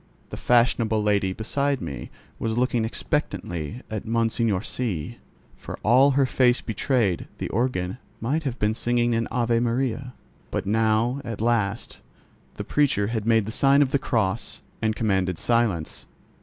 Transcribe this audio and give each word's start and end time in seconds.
The 0.31 0.35
fashionable 0.35 1.03
lady 1.03 1.31
beside 1.31 1.79
me 1.79 2.09
was 2.39 2.57
looking 2.57 2.85
expectantly 2.85 3.83
at 3.91 4.03
Monseigneur 4.03 4.63
C——. 4.63 5.19
For 5.57 5.77
all 5.83 6.09
her 6.17 6.25
face 6.25 6.59
betrayed, 6.59 7.27
the 7.37 7.49
organ 7.49 7.99
might 8.19 8.41
have 8.41 8.57
been 8.57 8.73
singing 8.73 9.13
an 9.13 9.27
Ave 9.29 9.59
Maria. 9.59 10.15
But 10.49 10.65
now, 10.65 11.21
at 11.23 11.39
last, 11.39 12.01
the 12.55 12.63
preacher 12.63 13.05
had 13.13 13.27
made 13.27 13.45
the 13.45 13.51
sign 13.51 13.83
of 13.83 13.91
the 13.91 13.99
cross, 13.99 14.61
and 14.81 14.95
commanded 14.95 15.37
silence. 15.37 16.07